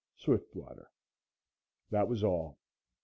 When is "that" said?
1.91-2.07